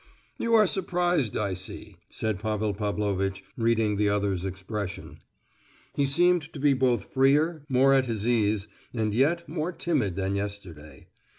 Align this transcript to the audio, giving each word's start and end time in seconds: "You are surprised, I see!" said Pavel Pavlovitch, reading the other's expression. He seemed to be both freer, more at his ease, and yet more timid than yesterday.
"You 0.39 0.55
are 0.55 0.65
surprised, 0.65 1.37
I 1.37 1.53
see!" 1.53 1.97
said 2.09 2.39
Pavel 2.39 2.73
Pavlovitch, 2.73 3.43
reading 3.55 3.97
the 3.97 4.09
other's 4.09 4.43
expression. 4.45 5.19
He 5.93 6.07
seemed 6.07 6.51
to 6.53 6.59
be 6.59 6.73
both 6.73 7.13
freer, 7.13 7.63
more 7.69 7.93
at 7.93 8.07
his 8.07 8.27
ease, 8.27 8.67
and 8.95 9.13
yet 9.13 9.47
more 9.47 9.71
timid 9.71 10.15
than 10.15 10.33
yesterday. 10.35 11.05